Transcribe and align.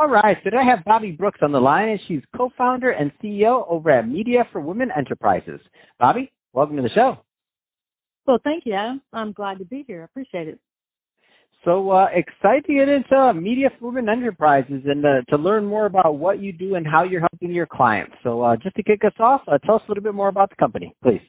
All 0.00 0.08
right, 0.08 0.34
so 0.38 0.44
today 0.44 0.56
I 0.56 0.74
have 0.74 0.82
Bobby 0.86 1.10
Brooks 1.10 1.40
on 1.42 1.52
the 1.52 1.58
line, 1.58 1.90
and 1.90 2.00
she's 2.08 2.22
co-founder 2.34 2.90
and 2.90 3.12
CEO 3.22 3.68
over 3.68 3.90
at 3.90 4.08
Media 4.08 4.44
for 4.50 4.58
Women 4.58 4.88
Enterprises. 4.96 5.60
Bobby, 5.98 6.32
welcome 6.54 6.76
to 6.76 6.82
the 6.82 6.88
show. 6.94 7.18
Well, 8.26 8.38
thank 8.42 8.64
you, 8.64 8.72
Adam. 8.72 9.02
I'm 9.12 9.32
glad 9.32 9.58
to 9.58 9.66
be 9.66 9.84
here. 9.86 10.00
I 10.00 10.04
appreciate 10.06 10.48
it. 10.48 10.58
So 11.66 11.90
uh, 11.90 12.06
excited 12.14 12.64
to 12.64 12.72
get 12.72 12.88
into 12.88 13.34
Media 13.38 13.68
for 13.78 13.92
Women 13.92 14.08
Enterprises 14.08 14.84
and 14.86 15.04
uh, 15.04 15.20
to 15.28 15.36
learn 15.36 15.66
more 15.66 15.84
about 15.84 16.16
what 16.16 16.40
you 16.40 16.54
do 16.54 16.76
and 16.76 16.86
how 16.86 17.04
you're 17.04 17.20
helping 17.20 17.50
your 17.50 17.66
clients. 17.66 18.14
So 18.22 18.40
uh, 18.40 18.56
just 18.56 18.76
to 18.76 18.82
kick 18.82 19.04
us 19.04 19.12
off, 19.20 19.42
uh, 19.48 19.58
tell 19.58 19.74
us 19.74 19.82
a 19.86 19.90
little 19.90 20.02
bit 20.02 20.14
more 20.14 20.28
about 20.28 20.48
the 20.48 20.56
company, 20.56 20.96
please. 21.02 21.20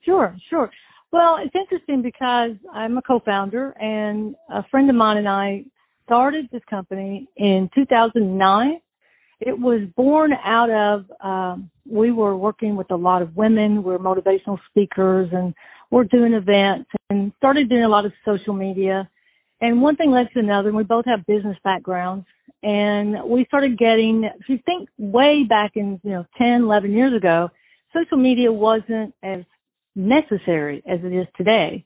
Sure, 0.00 0.36
sure. 0.50 0.72
Well, 1.12 1.36
it's 1.40 1.54
interesting 1.54 2.02
because 2.02 2.56
I'm 2.74 2.98
a 2.98 3.02
co-founder, 3.02 3.76
and 3.80 4.34
a 4.50 4.64
friend 4.72 4.90
of 4.90 4.96
mine 4.96 5.18
and 5.18 5.28
I 5.28 5.66
started 6.04 6.48
this 6.52 6.62
company 6.68 7.28
in 7.36 7.68
2009. 7.74 8.80
It 9.40 9.58
was 9.58 9.80
born 9.96 10.32
out 10.32 10.70
of 10.70 11.04
um, 11.20 11.70
we 11.90 12.12
were 12.12 12.36
working 12.36 12.76
with 12.76 12.90
a 12.90 12.96
lot 12.96 13.22
of 13.22 13.36
women. 13.36 13.82
We're 13.82 13.98
motivational 13.98 14.58
speakers, 14.70 15.30
and 15.32 15.54
we're 15.90 16.04
doing 16.04 16.32
events, 16.32 16.90
and 17.10 17.32
started 17.38 17.68
doing 17.68 17.84
a 17.84 17.88
lot 17.88 18.06
of 18.06 18.12
social 18.24 18.54
media 18.54 19.08
and 19.62 19.80
one 19.80 19.94
thing 19.94 20.10
led 20.10 20.26
to 20.34 20.40
another, 20.40 20.68
and 20.68 20.76
we 20.76 20.82
both 20.82 21.04
have 21.06 21.24
business 21.24 21.56
backgrounds. 21.62 22.26
And 22.64 23.30
we 23.30 23.44
started 23.46 23.78
getting, 23.78 24.28
if 24.40 24.48
you 24.48 24.58
think 24.66 24.88
way 24.98 25.44
back 25.48 25.72
in, 25.76 26.00
you 26.02 26.10
know, 26.10 26.26
10, 26.36 26.62
11 26.62 26.90
years 26.90 27.16
ago, 27.16 27.48
social 27.94 28.18
media 28.18 28.50
wasn't 28.50 29.14
as 29.22 29.44
necessary 29.94 30.82
as 30.84 30.98
it 31.04 31.14
is 31.14 31.28
today. 31.36 31.84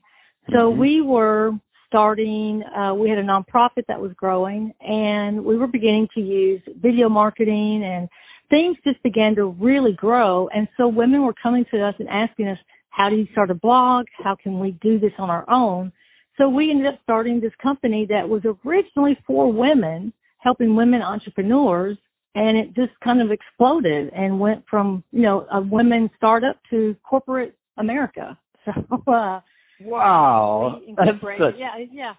So 0.49 0.71
mm-hmm. 0.71 0.79
we 0.79 1.01
were 1.01 1.51
starting, 1.87 2.63
uh, 2.63 2.93
we 2.93 3.09
had 3.09 3.17
a 3.17 3.23
nonprofit 3.23 3.85
that 3.87 3.99
was 3.99 4.11
growing 4.15 4.73
and 4.81 5.43
we 5.43 5.57
were 5.57 5.67
beginning 5.67 6.07
to 6.15 6.21
use 6.21 6.61
video 6.81 7.09
marketing 7.09 7.83
and 7.85 8.09
things 8.49 8.77
just 8.83 9.01
began 9.03 9.35
to 9.35 9.47
really 9.59 9.93
grow. 9.93 10.47
And 10.49 10.67
so 10.77 10.87
women 10.87 11.23
were 11.23 11.35
coming 11.41 11.65
to 11.71 11.83
us 11.83 11.95
and 11.99 12.07
asking 12.09 12.47
us, 12.47 12.57
how 12.89 13.09
do 13.09 13.15
you 13.15 13.27
start 13.31 13.51
a 13.51 13.55
blog? 13.55 14.05
How 14.23 14.35
can 14.35 14.59
we 14.59 14.71
do 14.81 14.99
this 14.99 15.11
on 15.17 15.29
our 15.29 15.49
own? 15.49 15.91
So 16.37 16.49
we 16.49 16.69
ended 16.69 16.87
up 16.87 16.99
starting 17.03 17.39
this 17.39 17.53
company 17.61 18.05
that 18.09 18.27
was 18.27 18.41
originally 18.65 19.17
for 19.25 19.51
women, 19.51 20.13
helping 20.39 20.75
women 20.75 21.01
entrepreneurs, 21.01 21.97
and 22.35 22.57
it 22.57 22.75
just 22.75 22.91
kind 23.03 23.21
of 23.21 23.31
exploded 23.31 24.11
and 24.15 24.39
went 24.39 24.63
from, 24.69 25.03
you 25.11 25.23
know, 25.23 25.47
a 25.51 25.61
women 25.61 26.09
startup 26.17 26.57
to 26.69 26.95
corporate 27.03 27.55
America. 27.77 28.37
So, 28.67 29.01
uh, 29.13 29.39
wow. 29.81 30.79
That's 30.97 31.21
such... 31.21 31.55
Yeah, 31.57 31.77
yeah. 31.91 32.13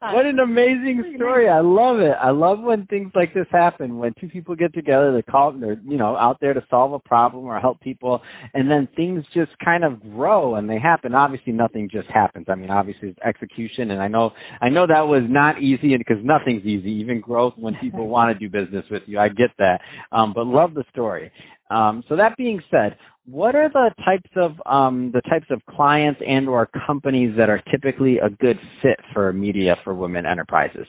what 0.00 0.26
an 0.26 0.38
amazing 0.40 1.14
story! 1.16 1.48
I 1.48 1.60
love 1.60 2.00
it. 2.00 2.14
I 2.20 2.30
love 2.30 2.60
when 2.60 2.86
things 2.86 3.12
like 3.14 3.32
this 3.32 3.46
happen. 3.50 3.98
When 3.98 4.12
two 4.20 4.28
people 4.28 4.56
get 4.56 4.74
together, 4.74 5.12
they 5.12 5.22
call 5.22 5.52
they're 5.52 5.80
you 5.86 5.96
know 5.96 6.16
out 6.16 6.38
there 6.40 6.52
to 6.52 6.64
solve 6.68 6.92
a 6.92 6.98
problem 6.98 7.44
or 7.44 7.60
help 7.60 7.80
people, 7.80 8.20
and 8.54 8.70
then 8.70 8.88
things 8.96 9.24
just 9.34 9.52
kind 9.64 9.84
of 9.84 10.00
grow 10.00 10.56
and 10.56 10.68
they 10.68 10.78
happen. 10.78 11.14
Obviously, 11.14 11.52
nothing 11.52 11.88
just 11.90 12.08
happens. 12.08 12.46
I 12.48 12.56
mean, 12.56 12.70
obviously, 12.70 13.10
it's 13.10 13.18
execution, 13.24 13.92
and 13.92 14.02
I 14.02 14.08
know 14.08 14.30
I 14.60 14.68
know 14.68 14.86
that 14.86 15.06
was 15.06 15.22
not 15.28 15.62
easy 15.62 15.94
and 15.94 16.00
because 16.00 16.22
nothing's 16.24 16.64
easy. 16.64 16.90
Even 16.90 17.20
growth 17.20 17.54
when 17.56 17.76
people 17.80 18.08
want 18.08 18.36
to 18.36 18.48
do 18.48 18.50
business 18.50 18.84
with 18.90 19.02
you, 19.06 19.18
I 19.18 19.28
get 19.28 19.50
that. 19.58 19.80
Um, 20.10 20.32
but 20.34 20.46
love 20.46 20.74
the 20.74 20.84
story. 20.90 21.30
Um, 21.70 22.04
so 22.08 22.16
that 22.16 22.36
being 22.36 22.60
said, 22.70 22.96
what 23.26 23.54
are 23.54 23.68
the 23.68 23.90
types 24.04 24.30
of 24.36 24.52
um, 24.66 25.10
the 25.12 25.20
types 25.22 25.46
of 25.50 25.60
clients 25.74 26.20
and 26.26 26.48
or 26.48 26.68
companies 26.86 27.34
that 27.36 27.50
are 27.50 27.60
typically 27.70 28.18
a 28.18 28.30
good 28.30 28.56
fit 28.82 28.98
for 29.12 29.32
media 29.32 29.76
for 29.84 29.94
women 29.94 30.24
enterprises? 30.26 30.86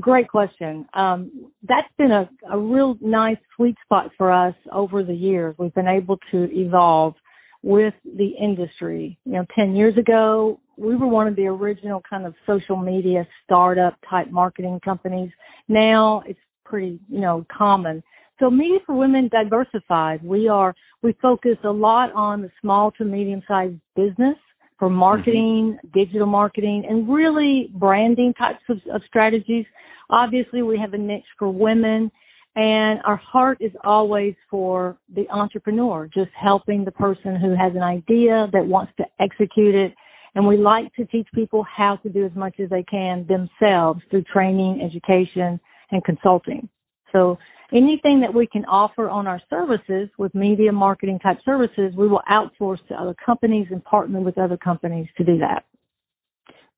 Great 0.00 0.28
question. 0.28 0.86
Um, 0.94 1.52
that's 1.62 1.88
been 1.96 2.10
a, 2.10 2.28
a 2.52 2.58
real 2.58 2.96
nice 3.00 3.38
sweet 3.56 3.76
spot 3.84 4.10
for 4.18 4.32
us 4.32 4.54
over 4.72 5.04
the 5.04 5.14
years. 5.14 5.54
We've 5.58 5.72
been 5.72 5.86
able 5.86 6.18
to 6.32 6.48
evolve 6.52 7.14
with 7.62 7.94
the 8.04 8.30
industry. 8.42 9.18
You 9.24 9.32
know, 9.32 9.46
10 9.54 9.76
years 9.76 9.96
ago, 9.96 10.60
we 10.76 10.96
were 10.96 11.06
one 11.06 11.28
of 11.28 11.36
the 11.36 11.46
original 11.46 12.02
kind 12.08 12.26
of 12.26 12.34
social 12.46 12.76
media 12.76 13.26
startup 13.44 13.96
type 14.08 14.30
marketing 14.30 14.80
companies. 14.84 15.30
Now 15.68 16.24
it's 16.26 16.40
pretty, 16.64 16.98
you 17.08 17.20
know, 17.20 17.46
common 17.56 18.02
so 18.40 18.50
Media 18.50 18.78
for 18.84 18.96
Women 18.96 19.28
diversified. 19.28 20.24
We 20.24 20.48
are, 20.48 20.74
we 21.02 21.14
focus 21.22 21.56
a 21.64 21.70
lot 21.70 22.12
on 22.14 22.42
the 22.42 22.50
small 22.60 22.90
to 22.92 23.04
medium 23.04 23.42
sized 23.46 23.76
business 23.94 24.36
for 24.78 24.90
marketing, 24.90 25.78
mm-hmm. 25.78 25.98
digital 25.98 26.26
marketing, 26.26 26.84
and 26.88 27.08
really 27.08 27.70
branding 27.74 28.34
types 28.34 28.62
of, 28.68 28.78
of 28.92 29.02
strategies. 29.06 29.66
Obviously, 30.08 30.62
we 30.62 30.78
have 30.78 30.94
a 30.94 30.98
niche 30.98 31.22
for 31.38 31.50
women 31.50 32.10
and 32.56 33.00
our 33.04 33.16
heart 33.16 33.58
is 33.60 33.70
always 33.84 34.34
for 34.50 34.96
the 35.14 35.28
entrepreneur, 35.30 36.08
just 36.12 36.30
helping 36.34 36.84
the 36.84 36.90
person 36.90 37.36
who 37.36 37.50
has 37.50 37.74
an 37.76 37.82
idea 37.82 38.48
that 38.52 38.66
wants 38.66 38.92
to 38.96 39.04
execute 39.20 39.74
it. 39.74 39.94
And 40.34 40.46
we 40.46 40.56
like 40.56 40.92
to 40.94 41.04
teach 41.06 41.28
people 41.34 41.64
how 41.64 41.96
to 42.02 42.08
do 42.08 42.24
as 42.24 42.32
much 42.34 42.58
as 42.58 42.68
they 42.68 42.82
can 42.82 43.26
themselves 43.28 44.00
through 44.10 44.24
training, 44.24 44.80
education, 44.84 45.60
and 45.92 46.04
consulting. 46.04 46.68
So 47.12 47.38
anything 47.72 48.20
that 48.20 48.34
we 48.34 48.46
can 48.46 48.64
offer 48.66 49.08
on 49.08 49.26
our 49.26 49.40
services 49.50 50.08
with 50.18 50.34
media 50.34 50.72
marketing 50.72 51.18
type 51.20 51.38
services, 51.44 51.94
we 51.96 52.08
will 52.08 52.22
outsource 52.30 52.78
to 52.88 52.94
other 52.94 53.14
companies 53.24 53.68
and 53.70 53.84
partner 53.84 54.20
with 54.20 54.38
other 54.38 54.56
companies 54.56 55.08
to 55.18 55.24
do 55.24 55.38
that 55.38 55.64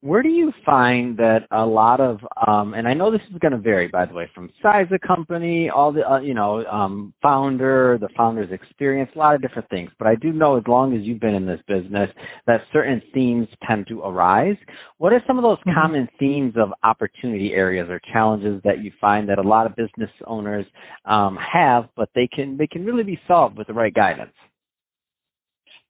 where 0.03 0.21
do 0.21 0.27
you 0.27 0.51
find 0.65 1.15
that 1.15 1.47
a 1.49 1.65
lot 1.65 2.01
of 2.01 2.19
um 2.45 2.73
and 2.73 2.89
I 2.89 2.93
know 2.93 3.09
this 3.09 3.21
is 3.31 3.39
going 3.39 3.53
to 3.53 3.57
vary 3.57 3.87
by 3.87 4.05
the 4.05 4.13
way 4.13 4.29
from 4.35 4.49
size 4.61 4.87
of 4.91 4.99
company 4.99 5.69
all 5.73 5.93
the 5.93 6.01
uh, 6.05 6.19
you 6.19 6.33
know 6.33 6.65
um 6.65 7.13
founder 7.21 7.97
the 8.01 8.09
founder's 8.17 8.51
experience 8.51 9.09
a 9.15 9.17
lot 9.17 9.33
of 9.33 9.41
different 9.41 9.69
things. 9.69 9.91
But 9.97 10.09
I 10.09 10.15
do 10.15 10.33
know 10.33 10.57
as 10.57 10.63
long 10.67 10.93
as 10.93 11.03
you've 11.03 11.21
been 11.21 11.33
in 11.33 11.45
this 11.45 11.61
business 11.69 12.09
that 12.47 12.61
certain 12.73 13.01
themes 13.13 13.47
tend 13.65 13.87
to 13.87 14.01
arise. 14.01 14.57
What 14.97 15.13
are 15.13 15.21
some 15.25 15.37
of 15.37 15.43
those 15.43 15.59
mm-hmm. 15.59 15.79
common 15.79 16.09
themes 16.19 16.55
of 16.57 16.73
opportunity 16.83 17.53
areas 17.53 17.87
or 17.89 18.01
challenges 18.11 18.61
that 18.65 18.83
you 18.83 18.91
find 18.99 19.29
that 19.29 19.39
a 19.39 19.47
lot 19.47 19.65
of 19.67 19.75
business 19.77 20.11
owners 20.27 20.65
um 21.05 21.37
have 21.37 21.85
but 21.95 22.09
they 22.13 22.27
can 22.27 22.57
they 22.57 22.67
can 22.67 22.83
really 22.83 23.03
be 23.03 23.17
solved 23.25 23.57
with 23.57 23.67
the 23.67 23.73
right 23.73 23.93
guidance 23.93 24.33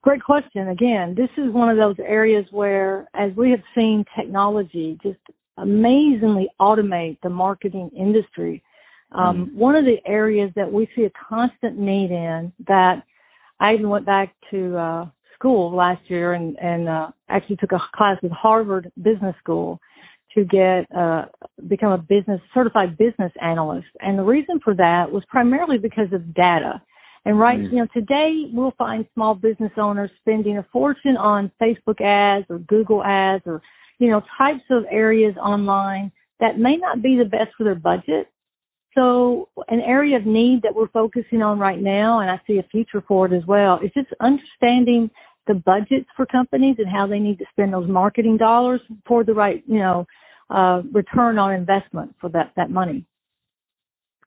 Great 0.04 0.22
question. 0.22 0.68
Again, 0.68 1.14
this 1.16 1.30
is 1.38 1.50
one 1.50 1.70
of 1.70 1.78
those 1.78 1.96
areas 1.98 2.44
where, 2.50 3.08
as 3.14 3.32
we 3.38 3.50
have 3.52 3.62
seen 3.74 4.04
technology 4.14 4.98
just 5.02 5.18
amazingly 5.56 6.46
automate 6.60 7.16
the 7.22 7.30
marketing 7.30 7.90
industry, 7.98 8.62
um, 9.12 9.46
mm. 9.46 9.54
one 9.54 9.74
of 9.74 9.86
the 9.86 9.96
areas 10.06 10.50
that 10.56 10.70
we 10.70 10.86
see 10.94 11.04
a 11.04 11.10
constant 11.26 11.78
need 11.78 12.10
in 12.10 12.52
that 12.68 13.02
I 13.58 13.72
even 13.72 13.88
went 13.88 14.04
back 14.04 14.34
to 14.50 14.76
uh, 14.76 15.06
school 15.38 15.74
last 15.74 16.02
year 16.08 16.34
and, 16.34 16.54
and 16.58 16.86
uh, 16.86 17.08
actually 17.30 17.56
took 17.56 17.72
a 17.72 17.78
class 17.96 18.18
at 18.22 18.30
Harvard 18.30 18.92
Business 19.02 19.34
School 19.42 19.80
to 20.34 20.44
get 20.44 20.84
uh, 20.94 21.24
become 21.66 21.92
a 21.92 21.98
business 21.98 22.42
certified 22.52 22.98
business 22.98 23.32
analyst. 23.40 23.86
And 24.00 24.18
the 24.18 24.22
reason 24.22 24.60
for 24.62 24.74
that 24.74 25.10
was 25.10 25.22
primarily 25.30 25.78
because 25.78 26.12
of 26.12 26.34
data. 26.34 26.82
And 27.24 27.38
right, 27.38 27.58
mm. 27.58 27.70
you 27.70 27.78
know, 27.78 27.86
today 27.94 28.44
we'll 28.52 28.74
find 28.76 29.06
small 29.14 29.34
business 29.34 29.72
owners 29.76 30.10
spending 30.20 30.58
a 30.58 30.66
fortune 30.72 31.16
on 31.16 31.50
Facebook 31.60 32.00
ads 32.00 32.46
or 32.50 32.58
Google 32.58 33.02
ads 33.02 33.44
or, 33.46 33.62
you 33.98 34.10
know, 34.10 34.22
types 34.36 34.64
of 34.70 34.84
areas 34.90 35.34
online 35.36 36.12
that 36.40 36.58
may 36.58 36.76
not 36.76 37.02
be 37.02 37.16
the 37.16 37.24
best 37.24 37.50
for 37.56 37.64
their 37.64 37.74
budget. 37.74 38.28
So 38.94 39.48
an 39.68 39.80
area 39.80 40.16
of 40.16 40.26
need 40.26 40.62
that 40.62 40.74
we're 40.74 40.88
focusing 40.88 41.42
on 41.42 41.58
right 41.58 41.80
now, 41.80 42.20
and 42.20 42.30
I 42.30 42.40
see 42.46 42.58
a 42.58 42.62
future 42.70 43.02
for 43.06 43.26
it 43.26 43.32
as 43.32 43.44
well, 43.46 43.80
is 43.82 43.90
just 43.94 44.08
understanding 44.20 45.10
the 45.46 45.54
budgets 45.54 46.06
for 46.16 46.26
companies 46.26 46.76
and 46.78 46.88
how 46.88 47.06
they 47.06 47.18
need 47.18 47.38
to 47.38 47.44
spend 47.50 47.72
those 47.72 47.88
marketing 47.88 48.36
dollars 48.36 48.80
for 49.06 49.24
the 49.24 49.34
right, 49.34 49.62
you 49.66 49.78
know, 49.78 50.06
uh, 50.50 50.82
return 50.92 51.38
on 51.38 51.52
investment 51.54 52.14
for 52.20 52.30
that, 52.30 52.52
that 52.56 52.70
money. 52.70 53.04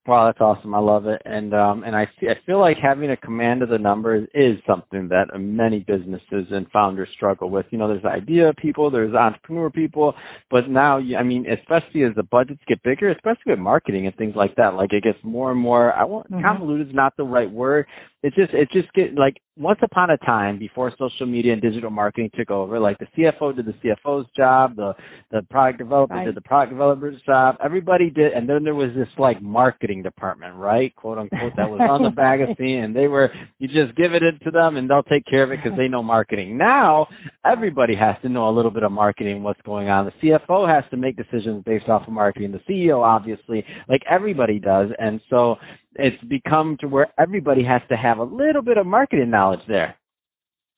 Wow, 0.07 0.27
that's 0.27 0.39
awesome. 0.39 0.73
I 0.73 0.79
love 0.79 1.05
it. 1.05 1.21
And 1.25 1.53
um 1.53 1.83
and 1.83 1.93
I 1.93 2.05
see, 2.17 2.27
I 2.27 2.35
feel 2.45 2.61
like 2.61 2.77
having 2.81 3.11
a 3.11 3.17
command 3.17 3.61
of 3.61 3.67
the 3.67 3.77
numbers 3.77 4.25
is 4.33 4.57
something 4.65 5.09
that 5.09 5.37
many 5.37 5.79
businesses 5.79 6.47
and 6.49 6.65
founders 6.71 7.09
struggle 7.13 7.49
with. 7.49 7.65
You 7.71 7.77
know, 7.77 7.89
there's 7.89 8.05
idea 8.05 8.53
people, 8.57 8.89
there's 8.89 9.13
entrepreneur 9.13 9.69
people, 9.69 10.13
but 10.49 10.69
now 10.69 10.99
I 10.99 11.23
mean, 11.23 11.45
especially 11.51 12.03
as 12.03 12.15
the 12.15 12.23
budgets 12.23 12.61
get 12.69 12.81
bigger, 12.83 13.11
especially 13.11 13.51
with 13.51 13.59
marketing 13.59 14.07
and 14.07 14.15
things 14.15 14.33
like 14.33 14.55
that, 14.55 14.75
like 14.75 14.93
it 14.93 15.03
gets 15.03 15.19
more 15.23 15.51
and 15.51 15.59
more 15.59 15.91
I 15.91 16.05
want 16.05 16.31
mm-hmm. 16.31 16.41
convoluted 16.41 16.87
is 16.87 16.95
not 16.95 17.17
the 17.17 17.25
right 17.25 17.51
word, 17.51 17.85
it 18.23 18.33
just 18.33 18.53
it 18.53 18.69
just 18.71 18.91
get 18.93 19.13
like 19.15 19.37
once 19.59 19.79
upon 19.83 20.09
a 20.09 20.17
time 20.17 20.59
before 20.59 20.91
social 20.97 21.25
media 21.25 21.53
and 21.53 21.61
digital 21.61 21.89
marketing 21.89 22.29
took 22.37 22.49
over, 22.49 22.79
like 22.79 22.97
the 22.99 23.07
CFO 23.17 23.55
did 23.55 23.65
the 23.65 23.73
CFO's 23.73 24.27
job, 24.35 24.75
the 24.75 24.93
the 25.31 25.43
product 25.49 25.77
developer 25.77 26.15
right. 26.15 26.25
did 26.25 26.35
the 26.35 26.41
product 26.41 26.71
developer's 26.71 27.21
job. 27.25 27.57
Everybody 27.63 28.09
did, 28.09 28.33
and 28.33 28.49
then 28.49 28.63
there 28.63 28.73
was 28.73 28.89
this 28.95 29.07
like 29.19 29.41
marketing 29.41 30.01
department, 30.01 30.55
right, 30.55 30.95
quote 30.95 31.19
unquote, 31.19 31.53
that 31.57 31.69
was 31.69 31.79
on 31.79 32.01
the 32.01 32.11
magazine, 32.21 32.83
and 32.83 32.95
they 32.95 33.07
were 33.07 33.29
you 33.59 33.67
just 33.67 33.95
give 33.95 34.13
it 34.13 34.23
to 34.43 34.51
them 34.51 34.77
and 34.77 34.89
they'll 34.89 35.03
take 35.03 35.25
care 35.25 35.43
of 35.43 35.51
it 35.51 35.59
because 35.63 35.77
they 35.77 35.87
know 35.87 36.01
marketing. 36.01 36.57
Now 36.57 37.07
everybody 37.45 37.95
has 37.95 38.15
to 38.23 38.29
know 38.29 38.49
a 38.49 38.53
little 38.55 38.71
bit 38.71 38.83
of 38.83 38.91
marketing, 38.91 39.43
what's 39.43 39.61
going 39.61 39.89
on. 39.89 40.05
The 40.21 40.27
CFO 40.27 40.67
has 40.67 40.89
to 40.89 40.97
make 40.97 41.17
decisions 41.17 41.63
based 41.65 41.87
off 41.87 42.07
of 42.07 42.13
marketing. 42.13 42.51
The 42.51 42.73
CEO, 42.73 43.03
obviously, 43.03 43.63
like 43.87 44.01
everybody 44.09 44.59
does, 44.59 44.89
and 44.97 45.21
so 45.29 45.57
it's 45.97 46.23
become 46.25 46.77
to 46.81 46.87
where 46.87 47.07
everybody 47.19 47.63
has 47.63 47.81
to 47.89 47.95
have 47.95 48.19
a 48.19 48.23
little 48.23 48.61
bit 48.61 48.77
of 48.77 48.85
marketing 48.85 49.29
knowledge 49.29 49.61
there. 49.67 49.95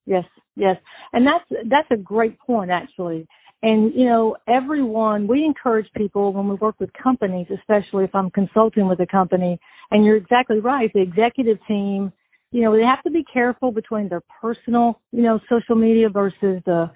Yes, 0.06 0.24
yes. 0.56 0.78
And 1.14 1.26
that's 1.26 1.64
that's 1.70 1.88
a 1.92 1.98
great 1.98 2.40
point 2.40 2.72
actually. 2.72 3.28
And 3.62 3.94
you 3.94 4.06
know, 4.06 4.38
everyone 4.48 5.28
we 5.28 5.44
encourage 5.44 5.88
people 5.96 6.34
when 6.34 6.48
we 6.48 6.56
work 6.56 6.76
with 6.80 6.90
companies, 6.94 7.48
especially 7.54 8.06
if 8.06 8.16
I'm 8.16 8.32
consulting 8.32 8.88
with 8.88 9.00
a 9.02 9.08
company, 9.08 9.60
and 9.92 10.06
you're 10.06 10.16
exactly 10.18 10.60
right, 10.60 10.92
the 10.94 11.02
executive 11.02 11.58
team, 11.68 12.12
you 12.52 12.62
know, 12.62 12.76
they 12.76 12.84
have 12.84 13.04
to 13.04 13.12
be 13.12 13.24
careful 13.32 13.72
between 13.72 14.10
their 14.10 14.24
personal, 14.42 15.00
you 15.12 15.22
know, 15.22 15.40
social 15.50 15.76
media 15.76 16.10
versus 16.10 16.62
the 16.66 16.90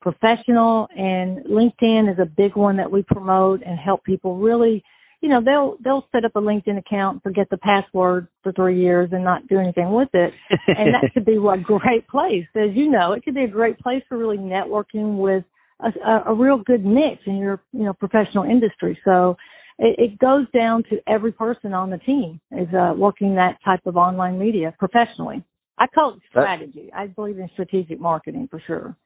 professional 0.00 0.88
and 0.96 1.44
LinkedIn 1.46 2.12
is 2.12 2.18
a 2.20 2.26
big 2.26 2.56
one 2.56 2.76
that 2.76 2.90
we 2.90 3.02
promote 3.02 3.62
and 3.64 3.78
help 3.78 4.04
people 4.04 4.36
really 4.36 4.82
you 5.20 5.28
know 5.28 5.40
they'll 5.44 5.76
they'll 5.82 6.06
set 6.12 6.24
up 6.24 6.36
a 6.36 6.40
linkedin 6.40 6.78
account 6.78 7.22
forget 7.22 7.48
the 7.50 7.58
password 7.58 8.28
for 8.42 8.52
three 8.52 8.80
years 8.80 9.10
and 9.12 9.24
not 9.24 9.46
do 9.48 9.58
anything 9.58 9.92
with 9.92 10.08
it. 10.12 10.32
And 10.68 10.94
that 10.94 11.10
could 11.14 11.24
be 11.24 11.36
a 11.36 11.58
great 11.58 12.06
place. 12.08 12.46
As 12.54 12.70
you 12.74 12.90
know 12.90 13.12
it 13.12 13.24
could 13.24 13.34
be 13.34 13.44
a 13.44 13.48
great 13.48 13.78
place 13.78 14.02
for 14.08 14.16
really 14.16 14.38
networking 14.38 15.18
with 15.18 15.44
a, 15.80 15.88
a, 16.06 16.32
a 16.32 16.34
real 16.34 16.58
good 16.58 16.84
niche 16.84 17.20
in 17.26 17.36
your 17.36 17.60
you 17.72 17.84
know 17.84 17.92
professional 17.92 18.44
industry. 18.44 18.98
So 19.04 19.36
it, 19.78 20.12
it 20.12 20.18
goes 20.18 20.46
down 20.54 20.84
to 20.90 20.98
every 21.06 21.32
person 21.32 21.72
on 21.72 21.90
the 21.90 21.98
team 21.98 22.40
is 22.52 22.68
uh, 22.74 22.94
working 22.96 23.34
that 23.36 23.58
type 23.64 23.80
of 23.86 23.96
online 23.96 24.38
media 24.38 24.74
professionally. 24.78 25.44
I 25.78 25.86
call 25.86 26.14
it 26.14 26.20
strategy. 26.28 26.90
I 26.94 27.06
believe 27.06 27.38
in 27.38 27.48
strategic 27.52 28.00
marketing 28.00 28.48
for 28.50 28.60
sure 28.66 28.96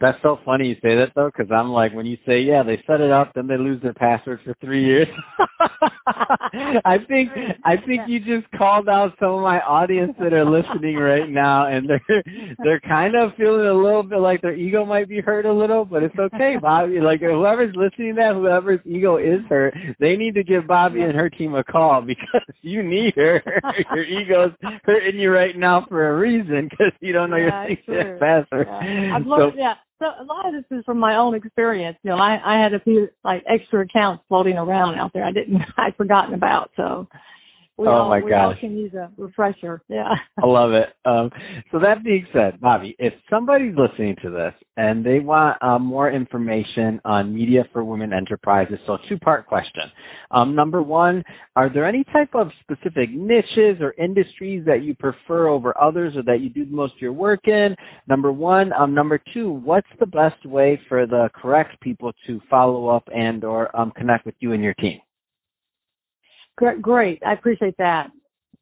that's 0.00 0.18
so 0.22 0.38
funny 0.44 0.66
you 0.68 0.74
say 0.74 0.96
that 0.96 1.12
though, 1.14 1.30
because 1.34 1.50
I'm 1.50 1.70
like, 1.70 1.94
when 1.94 2.04
you 2.04 2.18
say, 2.26 2.40
yeah, 2.40 2.62
they 2.62 2.82
set 2.86 3.00
it 3.00 3.10
up, 3.10 3.32
then 3.34 3.46
they 3.46 3.56
lose 3.56 3.80
their 3.82 3.94
password 3.94 4.40
for 4.44 4.54
three 4.60 4.84
years. 4.84 5.08
I 6.06 6.98
think, 7.08 7.30
I 7.64 7.76
think 7.84 8.02
you 8.06 8.18
just 8.20 8.50
called 8.56 8.88
out 8.88 9.12
some 9.18 9.30
of 9.30 9.40
my 9.40 9.60
audience 9.60 10.12
that 10.20 10.32
are 10.32 10.44
listening 10.44 10.96
right 10.96 11.28
now, 11.28 11.66
and 11.66 11.88
they're, 11.88 12.22
they're 12.62 12.80
kind 12.80 13.14
of 13.16 13.30
feeling 13.36 13.66
a 13.66 13.74
little 13.74 14.02
bit 14.02 14.18
like 14.18 14.42
their 14.42 14.54
ego 14.54 14.84
might 14.84 15.08
be 15.08 15.20
hurt 15.20 15.46
a 15.46 15.52
little, 15.52 15.84
but 15.84 16.02
it's 16.02 16.18
okay, 16.18 16.56
Bobby. 16.60 17.00
Like 17.00 17.20
whoever's 17.20 17.74
listening 17.74 18.16
to 18.16 18.20
that, 18.20 18.34
whoever's 18.34 18.80
ego 18.84 19.16
is 19.16 19.40
hurt, 19.48 19.74
they 19.98 20.16
need 20.16 20.34
to 20.34 20.44
give 20.44 20.66
Bobby 20.66 21.00
and 21.00 21.14
her 21.14 21.30
team 21.30 21.54
a 21.54 21.64
call 21.64 22.02
because 22.02 22.54
you 22.60 22.82
need 22.82 23.14
her. 23.16 23.42
Your 23.94 24.04
ego's 24.04 24.52
hurting 24.84 25.18
you 25.18 25.30
right 25.30 25.56
now 25.56 25.86
for 25.88 26.08
a 26.08 26.18
reason 26.18 26.68
because 26.70 26.92
you 27.00 27.12
don't 27.12 27.30
know 27.30 27.36
yeah, 27.36 27.66
your 27.86 28.18
password. 28.18 28.66
Yeah. 28.68 29.16
I've 29.16 29.24
so, 29.24 29.52
yeah 29.56 29.74
so 29.98 30.06
a 30.06 30.24
lot 30.24 30.46
of 30.46 30.52
this 30.52 30.78
is 30.78 30.84
from 30.84 30.98
my 30.98 31.16
own 31.16 31.34
experience. 31.34 31.96
You 32.02 32.10
know, 32.10 32.18
I, 32.18 32.38
I 32.44 32.62
had 32.62 32.74
a 32.74 32.80
few 32.80 33.08
like 33.24 33.44
extra 33.48 33.84
accounts 33.84 34.24
floating 34.28 34.56
around 34.56 34.98
out 34.98 35.12
there 35.14 35.24
I 35.24 35.32
didn't 35.32 35.60
I'd 35.76 35.96
forgotten 35.96 36.34
about. 36.34 36.70
So 36.76 37.08
we 37.78 37.86
oh 37.86 37.90
all, 37.90 38.08
my 38.08 38.20
we 38.20 38.30
gosh. 38.30 38.40
all 38.40 38.54
can 38.58 38.76
use 38.76 38.94
a 38.94 39.10
refresher. 39.18 39.82
Yeah. 39.88 40.08
I 40.42 40.46
love 40.46 40.72
it. 40.72 40.88
Um, 41.04 41.30
so 41.70 41.78
that 41.78 42.02
being 42.02 42.26
said, 42.32 42.58
Bobby, 42.60 42.96
if 42.98 43.12
somebody's 43.28 43.74
listening 43.76 44.16
to 44.22 44.30
this 44.30 44.54
and 44.78 45.04
they 45.04 45.18
want 45.18 45.62
uh, 45.62 45.78
more 45.78 46.10
information 46.10 47.00
on 47.04 47.34
Media 47.34 47.64
for 47.72 47.84
Women 47.84 48.14
Enterprises, 48.14 48.78
so 48.86 48.96
two 49.08 49.18
part 49.18 49.46
question. 49.46 49.82
Um, 50.30 50.54
number 50.54 50.82
one, 50.82 51.22
are 51.54 51.72
there 51.72 51.86
any 51.86 52.04
type 52.04 52.30
of 52.34 52.48
specific 52.62 53.10
niches 53.12 53.80
or 53.80 53.94
industries 53.98 54.64
that 54.64 54.82
you 54.82 54.94
prefer 54.94 55.48
over 55.48 55.78
others 55.80 56.14
or 56.16 56.22
that 56.22 56.40
you 56.40 56.48
do 56.48 56.64
most 56.70 56.94
of 56.94 57.02
your 57.02 57.12
work 57.12 57.46
in? 57.46 57.76
Number 58.08 58.32
one. 58.32 58.72
Um, 58.72 58.94
number 58.94 59.20
two, 59.34 59.50
what's 59.50 59.86
the 60.00 60.06
best 60.06 60.44
way 60.46 60.80
for 60.88 61.06
the 61.06 61.28
correct 61.34 61.80
people 61.82 62.12
to 62.26 62.40
follow 62.48 62.88
up 62.88 63.04
and 63.14 63.44
or 63.44 63.74
um, 63.78 63.92
connect 63.94 64.24
with 64.24 64.34
you 64.40 64.52
and 64.52 64.62
your 64.62 64.74
team? 64.74 64.98
Great, 66.56 66.80
great. 66.80 67.22
I 67.26 67.34
appreciate 67.34 67.76
that. 67.78 68.10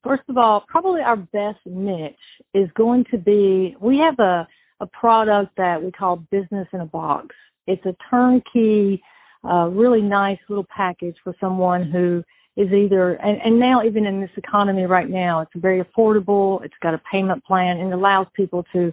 First 0.02 0.25
of 0.29 0.37
all, 0.37 0.64
probably 0.69 1.00
our 1.00 1.17
best 1.17 1.61
niche 1.64 2.14
is 2.52 2.69
going 2.76 3.05
to 3.11 3.19
be 3.19 3.76
we 3.81 3.99
have 3.99 4.19
a, 4.19 4.46
a 4.81 4.87
product 4.87 5.52
that 5.56 5.82
we 5.82 5.91
call 5.93 6.17
Business 6.31 6.69
in 6.73 6.81
a 6.81 6.87
Box. 6.87 7.29
It's 7.67 7.85
a 7.87 7.96
turnkey, 8.11 9.02
uh, 9.49 9.69
really 9.69 10.02
nice 10.02 10.38
little 10.49 10.67
package 10.76 11.17
for 11.25 11.35
someone 11.41 11.91
who 11.91 12.23
is 12.56 12.70
either, 12.73 13.14
and, 13.14 13.41
and 13.43 13.58
now 13.58 13.82
even 13.85 14.05
in 14.05 14.20
this 14.20 14.31
economy 14.37 14.82
right 14.82 15.08
now, 15.08 15.40
it's 15.40 15.50
very 15.56 15.82
affordable. 15.82 16.64
It's 16.64 16.75
got 16.82 16.94
a 16.94 17.00
payment 17.11 17.44
plan 17.44 17.79
and 17.79 17.93
allows 17.93 18.26
people 18.35 18.64
to 18.73 18.93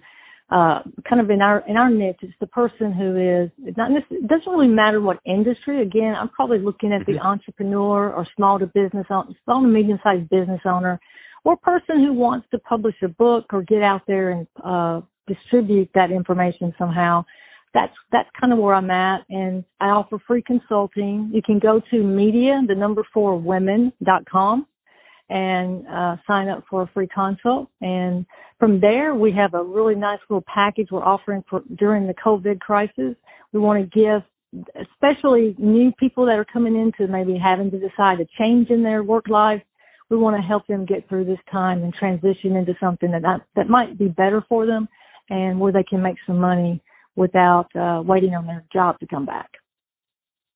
uh, 0.52 0.80
kind 1.08 1.22
of 1.22 1.30
in 1.30 1.42
our 1.42 1.64
in 1.68 1.78
our 1.78 1.90
niche, 1.90 2.18
it's 2.22 2.34
the 2.42 2.48
person 2.48 2.92
who 2.92 3.16
is 3.16 3.50
it's 3.64 3.78
not 3.78 3.90
it 3.92 4.28
doesn't 4.28 4.52
really 4.52 4.68
matter 4.68 5.00
what 5.00 5.20
industry. 5.26 5.82
Again, 5.82 6.14
I'm 6.20 6.30
probably 6.30 6.60
looking 6.60 6.92
at 6.92 7.06
the 7.06 7.14
mm-hmm. 7.14 7.26
entrepreneur 7.26 8.12
or 8.12 8.28
small 8.36 8.60
to 8.60 8.68
business 8.68 9.08
small 9.08 9.62
to 9.62 9.68
medium 9.68 10.00
sized 10.04 10.30
business 10.30 10.62
owner, 10.66 11.00
or 11.46 11.56
person 11.58 12.04
who 12.04 12.14
wants 12.14 12.48
to 12.52 12.60
publish 12.60 12.96
a 13.02 13.08
book 13.08 13.46
or 13.54 13.62
get 13.64 13.82
out 13.82 14.02
there 14.08 14.32
and 14.32 14.48
uh, 14.64 15.02
distribute 15.28 15.90
that 15.96 16.12
information 16.12 16.74
somehow. 16.78 17.24
That's 17.74 17.94
that's 18.12 18.30
kind 18.40 18.52
of 18.52 18.60
where 18.60 18.76
I'm 18.76 18.92
at, 18.92 19.22
and 19.30 19.64
I 19.80 19.86
offer 19.86 20.18
free 20.28 20.44
consulting. 20.46 21.32
You 21.34 21.42
can 21.42 21.60
go 21.60 21.82
to 21.92 22.04
media 22.04 22.60
the 22.68 22.76
number 22.76 23.04
four 23.14 23.40
women 23.40 23.94
dot 24.04 24.24
com 24.30 24.68
and 25.32 25.88
uh, 25.88 26.18
sign 26.28 26.50
up 26.50 26.66
for 26.70 26.84
a 26.84 26.92
free 26.94 27.08
consult. 27.08 27.70
And 27.80 28.26
from 28.60 28.82
there, 28.82 29.16
we 29.16 29.32
have 29.32 29.54
a 29.54 29.64
really 29.64 29.96
nice 29.96 30.20
little 30.30 30.44
package 30.54 30.90
we're 30.92 31.04
offering 31.04 31.42
for 31.50 31.62
during 31.80 32.06
the 32.06 32.14
COVID 32.14 32.60
crisis. 32.60 33.16
We 33.54 33.60
want 33.62 33.82
to 33.82 34.00
give, 34.00 34.66
especially 34.76 35.56
new 35.58 35.94
people 35.98 36.26
that 36.26 36.34
are 36.34 36.46
coming 36.52 36.76
into 36.76 37.10
maybe 37.10 37.40
having 37.42 37.72
to 37.72 37.80
decide 37.80 38.20
a 38.20 38.28
change 38.38 38.70
in 38.70 38.84
their 38.84 39.04
work 39.04 39.30
life. 39.30 39.62
We 40.10 40.18
want 40.18 40.36
to 40.36 40.46
help 40.46 40.68
them 40.68 40.86
get 40.86 41.08
through 41.08 41.24
this 41.26 41.40
time 41.50 41.82
and 41.82 41.94
transition 41.94 42.58
into 42.58 42.74
something 42.82 43.12
that 43.12 43.24
that 43.56 43.70
might 43.70 43.98
be 43.98 44.10
better 44.10 44.44
for 44.50 44.66
them, 44.66 44.90
and 45.30 45.62
where 45.62 45.72
they 45.72 45.86
can 45.90 46.02
make 46.02 46.18
some 46.28 46.40
money 46.40 46.84
without 47.16 47.74
uh, 47.74 48.02
waiting 48.06 48.36
on 48.36 48.46
their 48.46 48.66
job 48.74 49.00
to 49.00 49.08
come 49.08 49.26
back. 49.26 49.50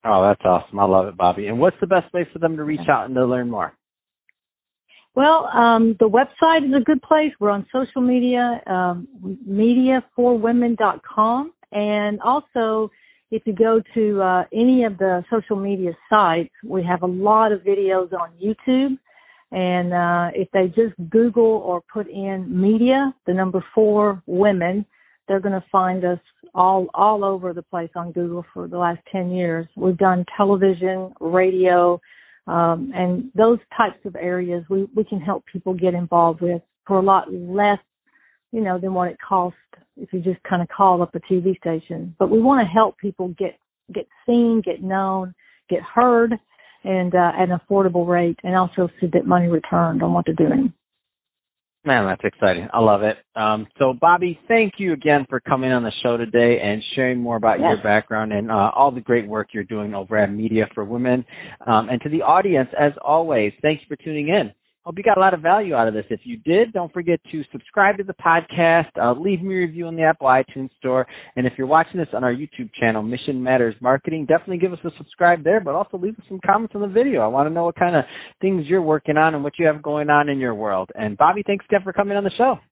Oh, 0.04 0.28
that's 0.28 0.42
awesome! 0.44 0.78
I 0.78 0.84
love 0.84 1.08
it, 1.08 1.16
Bobby. 1.16 1.48
And 1.48 1.62
what's 1.62 1.78
the 1.80 1.88
best 1.88 2.14
way 2.14 2.28
for 2.34 2.40
them 2.40 2.58
to 2.58 2.66
reach 2.66 2.90
out 2.92 3.06
and 3.06 3.16
to 3.16 3.26
learn 3.26 3.50
more? 3.50 3.74
Well, 5.16 5.50
um, 5.54 5.96
the 6.00 6.10
website 6.10 6.66
is 6.68 6.74
a 6.76 6.82
good 6.84 7.02
place. 7.02 7.32
We're 7.40 7.50
on 7.50 7.66
social 7.72 8.02
media, 8.02 8.62
um, 8.68 9.08
mediaforwomen.com. 9.50 11.54
And 11.72 12.20
also, 12.20 12.92
if 13.32 13.44
you 13.46 13.54
go 13.54 13.82
to 13.94 14.22
uh, 14.22 14.44
any 14.52 14.84
of 14.84 14.98
the 14.98 15.24
social 15.32 15.56
media 15.56 15.94
sites, 16.10 16.52
we 16.66 16.84
have 16.84 17.04
a 17.04 17.08
lot 17.08 17.54
of 17.54 17.62
videos 17.62 18.12
on 18.12 18.32
YouTube. 18.44 18.98
And 19.52 19.94
uh, 19.94 20.32
if 20.36 20.50
they 20.52 20.68
just 20.68 20.96
Google 21.10 21.64
or 21.66 21.82
put 21.94 22.10
in 22.10 22.48
media, 22.50 23.16
the 23.26 23.34
number 23.34 23.64
four 23.74 24.22
women, 24.26 24.86
they're 25.30 25.40
going 25.40 25.54
to 25.54 25.64
find 25.72 26.04
us 26.04 26.20
all 26.54 26.88
all 26.94 27.24
over 27.24 27.54
the 27.54 27.62
place 27.62 27.92
on 27.96 28.12
Google 28.12 28.44
for 28.54 28.68
the 28.68 28.78
last 28.78 29.00
10 29.12 29.32
years. 29.32 29.66
We've 29.78 29.98
done 29.98 30.26
television, 30.36 31.14
radio, 31.22 32.02
um, 32.48 32.92
and 32.94 33.32
those 33.36 33.60
types 33.76 33.98
of 34.06 34.16
areas 34.16 34.64
we, 34.70 34.88
we 34.96 35.04
can 35.04 35.20
help 35.20 35.44
people 35.52 35.74
get 35.74 35.94
involved 35.94 36.42
with 36.42 36.62
for 36.86 36.98
a 36.98 37.02
lot 37.02 37.32
less, 37.34 37.80
you 38.52 38.62
know, 38.62 38.80
than 38.80 38.94
what 38.94 39.10
it 39.10 39.18
costs 39.28 39.58
if 39.98 40.12
you 40.14 40.20
just 40.22 40.42
kind 40.44 40.62
of 40.62 40.68
call 40.68 41.02
up 41.02 41.16
a 41.16 41.20
TV 41.22 41.58
station. 41.58 42.16
But 42.20 42.30
we 42.30 42.42
want 42.42 42.66
to 42.66 42.72
help 42.72 42.98
people 42.98 43.30
get 43.30 43.58
get 43.94 44.08
seen, 44.26 44.62
get 44.66 44.82
known, 44.82 45.34
get 45.70 45.82
heard, 45.82 46.34
and 46.84 47.14
uh, 47.14 47.32
at 47.38 47.50
an 47.50 47.60
affordable 47.60 48.08
rate, 48.08 48.40
and 48.44 48.56
also 48.56 48.90
see 49.00 49.08
that 49.14 49.26
money 49.26 49.48
returned 49.48 50.04
on 50.04 50.14
what 50.14 50.26
they're 50.26 50.48
doing. 50.48 50.74
Man, 51.86 52.08
that's 52.08 52.22
exciting. 52.24 52.68
I 52.74 52.80
love 52.80 53.04
it. 53.04 53.16
Um, 53.36 53.68
so, 53.78 53.94
Bobby, 53.94 54.40
thank 54.48 54.74
you 54.80 54.94
again 54.94 55.28
for 55.30 55.40
coming 55.40 55.72
on 55.72 55.84
the 55.84 55.92
show 56.02 56.18
today 56.18 56.58
and 56.64 56.82
sharing 56.96 57.20
more 57.20 57.36
about 57.36 57.60
yes. 57.60 57.68
your 57.76 57.84
background 57.84 58.34
and 58.34 58.50
uh, 58.50 58.72
all 58.76 58.92
the 58.92 59.02
great 59.02 59.28
work 59.28 59.50
you're 59.54 59.64
doing 59.64 59.94
over 59.94 60.18
at 60.18 60.32
Media 60.32 60.66
for 60.74 60.84
Women. 60.84 61.24
Um, 61.66 61.90
and 61.90 62.02
to 62.02 62.10
the 62.10 62.24
audience, 62.24 62.70
as 62.80 62.94
always, 63.04 63.54
thanks 63.62 63.84
for 63.88 63.96
tuning 63.98 64.30
in. 64.30 64.52
Hope 64.86 65.00
you 65.00 65.04
got 65.04 65.18
a 65.18 65.20
lot 65.20 65.34
of 65.34 65.42
value 65.42 65.74
out 65.74 65.88
of 65.88 65.96
this. 65.96 66.06
If 66.12 66.20
you 66.26 66.38
did, 66.38 66.72
don't 66.72 66.94
forget 66.94 67.20
to 67.32 67.42
subscribe 67.52 67.98
to 67.98 68.04
the 68.04 68.14
podcast, 68.14 68.92
uh, 69.02 69.20
leave 69.20 69.42
me 69.42 69.56
a 69.56 69.58
review 69.58 69.88
on 69.88 69.96
the 69.96 70.04
Apple 70.04 70.28
iTunes 70.28 70.70
Store, 70.78 71.08
and 71.36 71.48
if 71.48 71.54
you're 71.58 71.66
watching 71.66 72.00
this 72.00 72.10
on 72.14 72.24
our 72.24 72.32
YouTube 72.32 72.70
channel, 72.80 73.02
Mission 73.02 73.42
Matters 73.42 73.74
Marketing, 73.82 74.28
definitely 74.28 74.60
give 74.60 74.74
us 74.74 74.80
a 74.84 74.92
subscribe 75.00 75.44
there, 75.44 75.60
but 75.60 75.74
also 75.74 75.98
leave 75.98 76.14
us 76.20 76.26
some 76.30 76.40
comments 76.46 76.76
on 76.76 76.82
the 76.82 76.88
video. 76.88 77.22
I 77.22 77.28
want 77.28 77.50
to 77.50 77.54
know 77.54 77.64
what 77.64 77.76
kind 77.76 77.96
of 77.96 78.04
things 78.42 78.66
you're 78.68 78.80
working 78.80 79.18
on 79.18 79.34
and 79.34 79.44
what 79.44 79.54
you 79.58 79.66
have 79.66 79.82
going 79.82 80.12
on 80.12 80.30
in 80.30 80.38
your 80.38 80.54
world. 80.54 80.92
And 80.94 81.18
Bobby, 81.18 81.42
thanks 81.48 81.66
again 81.68 81.82
for 81.84 81.92
coming 81.92 82.16
on 82.16 82.24
the 82.24 82.32
show. 82.38 82.60